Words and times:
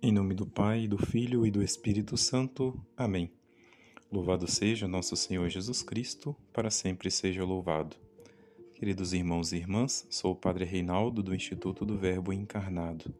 Em 0.00 0.12
nome 0.12 0.32
do 0.32 0.46
Pai, 0.46 0.86
do 0.86 0.96
Filho 0.96 1.44
e 1.44 1.50
do 1.50 1.60
Espírito 1.60 2.16
Santo. 2.16 2.80
Amém. 2.96 3.32
Louvado 4.12 4.48
seja 4.48 4.86
nosso 4.86 5.16
Senhor 5.16 5.48
Jesus 5.48 5.82
Cristo, 5.82 6.36
para 6.52 6.70
sempre 6.70 7.10
seja 7.10 7.44
louvado. 7.44 7.96
Queridos 8.74 9.12
irmãos 9.12 9.52
e 9.52 9.56
irmãs, 9.56 10.06
sou 10.08 10.34
o 10.34 10.36
Padre 10.36 10.64
Reinaldo 10.64 11.20
do 11.20 11.34
Instituto 11.34 11.84
do 11.84 11.98
Verbo 11.98 12.32
Encarnado. 12.32 13.12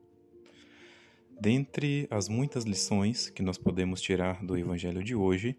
Dentre 1.41 2.07
as 2.13 2.29
muitas 2.29 2.63
lições 2.63 3.29
que 3.29 3.43
nós 3.43 3.59
podemos 3.59 4.01
tirar 4.01 4.45
do 4.47 4.57
Evangelho 4.57 5.03
de 5.03 5.17
hoje, 5.17 5.59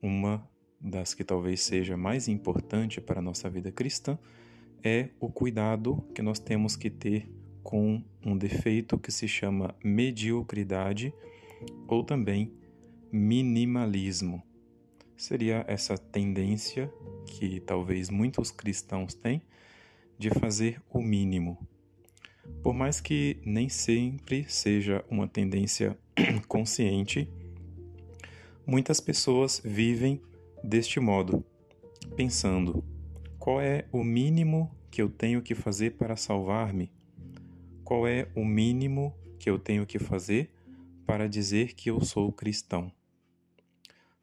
uma 0.00 0.48
das 0.80 1.14
que 1.14 1.24
talvez 1.24 1.62
seja 1.62 1.96
mais 1.96 2.28
importante 2.28 3.00
para 3.00 3.18
a 3.18 3.22
nossa 3.22 3.50
vida 3.50 3.72
cristã 3.72 4.16
é 4.84 5.08
o 5.18 5.28
cuidado 5.28 6.00
que 6.14 6.22
nós 6.22 6.38
temos 6.38 6.76
que 6.76 6.90
ter 6.90 7.28
com 7.64 8.00
um 8.24 8.36
defeito 8.36 8.98
que 8.98 9.10
se 9.10 9.26
chama 9.26 9.74
mediocridade 9.82 11.12
ou 11.88 12.04
também 12.04 12.52
minimalismo. 13.10 14.42
Seria 15.16 15.64
essa 15.66 15.96
tendência 15.96 16.92
que 17.26 17.60
talvez 17.60 18.10
muitos 18.10 18.50
cristãos 18.50 19.14
têm 19.14 19.40
de 20.18 20.28
fazer 20.30 20.80
o 20.90 21.00
mínimo. 21.00 21.58
Por 22.62 22.74
mais 22.74 23.00
que 23.00 23.38
nem 23.44 23.68
sempre 23.70 24.44
seja 24.46 25.02
uma 25.10 25.26
tendência 25.26 25.96
consciente, 26.46 27.30
muitas 28.66 29.00
pessoas 29.00 29.62
vivem 29.64 30.20
deste 30.62 31.00
modo, 31.00 31.42
pensando: 32.14 32.84
qual 33.38 33.60
é 33.60 33.86
o 33.90 34.04
mínimo 34.04 34.70
que 34.90 35.00
eu 35.00 35.08
tenho 35.08 35.40
que 35.40 35.54
fazer 35.54 35.92
para 35.92 36.16
salvar-me? 36.16 36.92
Qual 37.84 38.08
é 38.08 38.26
o 38.34 38.44
mínimo 38.44 39.14
que 39.38 39.50
eu 39.50 39.58
tenho 39.58 39.86
que 39.86 39.98
fazer 39.98 40.50
para 41.06 41.28
dizer 41.28 41.74
que 41.74 41.90
eu 41.90 42.00
sou 42.00 42.32
cristão. 42.32 42.90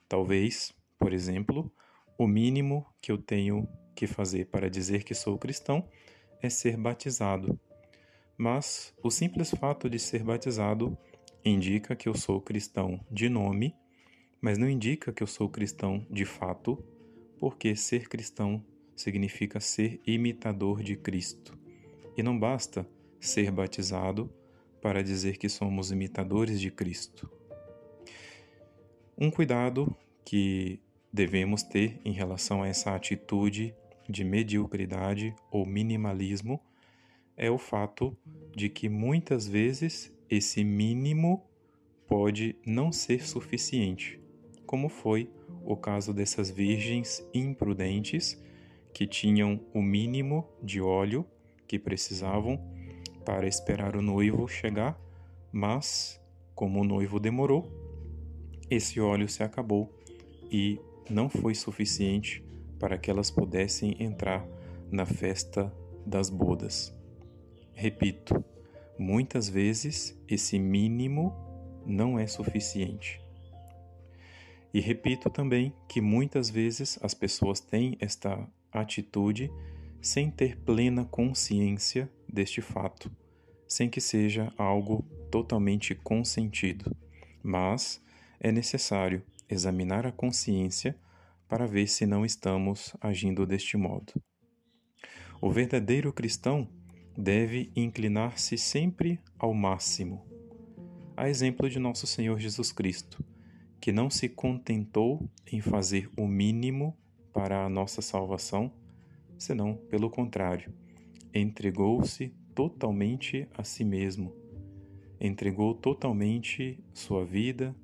Talvez, 0.10 0.74
por 0.98 1.14
exemplo, 1.14 1.72
o 2.18 2.28
mínimo 2.28 2.86
que 3.00 3.12
eu 3.12 3.18
tenho 3.18 3.68
que 3.96 4.08
fazer 4.08 4.48
para 4.48 4.70
dizer 4.70 5.04
que 5.04 5.14
sou 5.14 5.38
cristão 5.38 5.88
é 6.42 6.50
ser 6.50 6.76
batizado. 6.76 7.60
Mas 8.36 8.94
o 9.04 9.12
simples 9.12 9.52
fato 9.52 9.90
de 9.90 10.00
ser 10.00 10.24
batizado 10.24 10.98
indica 11.46 11.96
que 11.96 12.10
eu 12.10 12.16
sou 12.16 12.42
cristão 12.42 13.00
de 13.12 13.30
nome, 13.30 13.76
mas 14.42 14.58
não 14.58 14.68
indica 14.68 15.14
que 15.14 15.22
eu 15.22 15.28
sou 15.28 15.48
cristão 15.48 16.06
de 16.10 16.26
fato, 16.26 16.84
porque 17.38 17.76
ser 17.76 18.10
cristão 18.10 18.66
significa 18.96 19.60
ser 19.60 20.02
imitador 20.06 20.82
de 20.82 20.96
Cristo. 20.96 21.58
E 22.18 22.24
não 22.24 22.38
basta 22.38 22.88
ser 23.22 23.52
batizado 23.52 24.30
para 24.82 25.04
dizer 25.04 25.38
que 25.38 25.48
somos 25.48 25.92
imitadores 25.92 26.60
de 26.60 26.72
Cristo. 26.72 27.32
Um 29.18 29.30
cuidado 29.30 29.96
que 30.26 30.82
devemos 31.14 31.62
ter 31.62 32.02
em 32.04 32.12
relação 32.12 32.64
a 32.64 32.68
essa 32.68 32.96
atitude 32.96 33.76
de 34.10 34.24
mediocridade 34.24 35.36
ou 35.52 35.66
minimalismo 35.66 36.60
é 37.38 37.50
o 37.50 37.58
fato 37.58 38.18
de 38.56 38.68
que 38.68 38.90
muitas 38.90 39.48
vezes 39.48 40.12
esse 40.30 40.64
mínimo 40.64 41.46
pode 42.08 42.56
não 42.66 42.92
ser 42.92 43.26
suficiente, 43.26 44.20
como 44.66 44.90
foi 44.90 45.30
o 45.64 45.76
caso 45.78 46.14
dessas 46.14 46.50
virgens 46.50 47.26
imprudentes 47.34 48.42
que 48.94 49.06
tinham 49.06 49.62
o 49.74 49.82
mínimo 49.82 50.48
de 50.62 50.82
óleo 50.82 51.26
que 51.68 51.80
precisavam 51.80 52.60
para 53.26 53.48
esperar 53.48 53.96
o 53.96 54.02
noivo 54.02 54.48
chegar, 54.48 55.00
mas, 55.52 56.20
como 56.56 56.82
o 56.82 56.84
noivo 56.84 57.20
demorou, 57.20 57.72
esse 58.70 59.00
óleo 59.00 59.28
se 59.28 59.44
acabou 59.44 59.92
e 60.50 60.80
não 61.10 61.30
foi 61.30 61.54
suficiente 61.54 62.44
para 62.80 62.98
que 62.98 63.12
elas 63.12 63.30
pudessem 63.30 63.96
entrar 64.00 64.48
na 64.90 65.06
festa 65.06 65.74
das 66.06 66.30
bodas. 66.30 66.96
Repito, 67.74 68.44
muitas 68.98 69.50
vezes 69.50 70.20
esse 70.28 70.58
mínimo 70.58 71.34
não 71.86 72.18
é 72.18 72.28
suficiente. 72.28 73.22
E 74.74 74.80
repito 74.80 75.30
também 75.30 75.74
que 75.88 76.00
muitas 76.00 76.50
vezes 76.50 76.98
as 77.02 77.14
pessoas 77.14 77.60
têm 77.60 77.98
esta 78.00 78.48
atitude 78.72 79.52
sem 80.00 80.32
ter 80.32 80.58
plena 80.58 81.06
consciência 81.06 82.10
deste 82.32 82.62
fato, 82.62 83.12
sem 83.68 83.90
que 83.90 84.02
seja 84.02 84.54
algo 84.58 85.04
totalmente 85.30 85.96
consentido. 85.96 86.96
Mas 87.44 88.02
é 88.40 88.52
necessário 88.52 89.24
examinar 89.50 90.06
a 90.06 90.12
consciência 90.12 90.96
para 91.48 91.68
ver 91.68 91.88
se 91.88 92.06
não 92.06 92.26
estamos 92.26 92.96
agindo 93.02 93.46
deste 93.46 93.76
modo. 93.76 94.14
O 95.42 95.52
verdadeiro 95.52 96.14
cristão 96.14 96.68
deve 97.18 97.72
inclinar-se 97.76 98.58
sempre 98.58 99.20
ao 99.38 99.54
máximo. 99.54 100.26
A 101.18 101.30
exemplo 101.30 101.70
de 101.70 101.80
nosso 101.80 102.08
Senhor 102.08 102.40
Jesus 102.40 102.72
Cristo, 102.72 103.24
que 103.80 103.92
não 103.92 104.10
se 104.10 104.30
contentou 104.30 105.30
em 105.52 105.60
fazer 105.60 106.10
o 106.18 106.28
mínimo 106.28 106.98
para 107.34 107.66
a 107.66 107.70
nossa 107.70 108.02
salvação, 108.02 108.72
senão, 109.38 109.76
pelo 109.90 110.10
contrário, 110.10 110.74
entregou-se 111.34 112.34
totalmente 112.54 113.48
a 113.54 113.64
si 113.64 113.84
mesmo, 113.84 114.34
entregou 115.20 115.74
totalmente 115.74 116.78
sua 116.94 117.24
vida, 117.24 117.76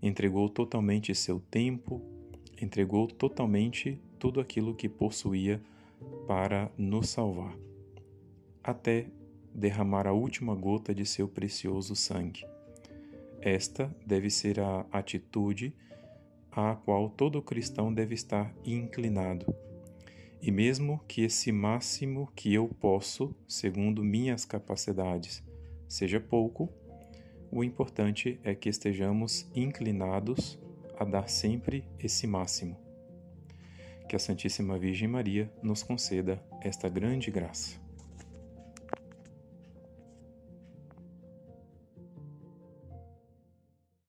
entregou 0.00 0.48
totalmente 0.48 1.14
seu 1.14 1.40
tempo, 1.40 2.00
entregou 2.60 3.08
totalmente 3.08 4.00
tudo 4.18 4.40
aquilo 4.40 4.74
que 4.74 4.88
possuía 4.88 5.60
para 6.26 6.70
nos 6.78 7.08
salvar, 7.08 7.56
até 8.62 9.06
derramar 9.52 10.06
a 10.06 10.12
última 10.12 10.54
gota 10.54 10.94
de 10.94 11.04
seu 11.04 11.26
precioso 11.26 11.96
sangue. 11.96 12.46
Esta 13.40 13.94
deve 14.06 14.30
ser 14.30 14.60
a 14.60 14.86
atitude 14.92 15.74
à 16.50 16.76
qual 16.76 17.10
todo 17.10 17.42
cristão 17.42 17.92
deve 17.92 18.14
estar 18.14 18.54
inclinado 18.64 19.54
e 20.46 20.50
mesmo 20.50 21.00
que 21.08 21.22
esse 21.22 21.50
máximo 21.50 22.30
que 22.36 22.52
eu 22.52 22.68
posso, 22.68 23.34
segundo 23.48 24.04
minhas 24.04 24.44
capacidades, 24.44 25.42
seja 25.88 26.20
pouco, 26.20 26.68
o 27.50 27.64
importante 27.64 28.38
é 28.44 28.54
que 28.54 28.68
estejamos 28.68 29.48
inclinados 29.54 30.58
a 30.98 31.04
dar 31.06 31.30
sempre 31.30 31.82
esse 31.98 32.26
máximo. 32.26 32.76
Que 34.06 34.16
a 34.16 34.18
Santíssima 34.18 34.78
Virgem 34.78 35.08
Maria 35.08 35.50
nos 35.62 35.82
conceda 35.82 36.44
esta 36.60 36.90
grande 36.90 37.30
graça. 37.30 37.83